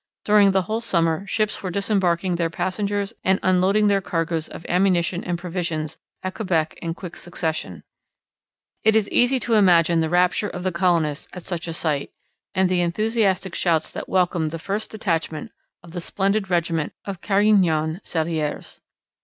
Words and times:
During 0.25 0.49
the 0.49 0.63
whole 0.63 0.81
summer 0.81 1.27
ships 1.27 1.61
were 1.61 1.69
disembarking 1.69 2.35
their 2.37 2.49
passengers 2.49 3.13
and 3.23 3.39
unloading 3.43 3.85
their 3.85 4.01
cargoes 4.01 4.47
of 4.47 4.65
ammunition 4.67 5.23
and 5.23 5.37
provisions 5.37 5.99
at 6.23 6.33
Quebec 6.33 6.75
in 6.81 6.95
quick 6.95 7.15
succession. 7.15 7.83
It 8.83 8.95
is 8.95 9.07
easy 9.11 9.39
to 9.41 9.53
imagine 9.53 9.99
the 9.99 10.09
rapture 10.09 10.49
of 10.49 10.63
the 10.63 10.71
colonists 10.71 11.27
at 11.33 11.43
such 11.43 11.67
a 11.67 11.73
sight, 11.73 12.09
and 12.55 12.67
the 12.67 12.81
enthusiastic 12.81 13.53
shouts 13.53 13.91
that 13.91 14.09
welcomed 14.09 14.49
the 14.49 14.57
first 14.57 14.89
detachment 14.89 15.51
of 15.83 15.91
the 15.91 16.01
splendid 16.01 16.49
regiment 16.49 16.93
of 17.05 17.21
Carignan 17.21 18.01
Salieres. 18.03 18.79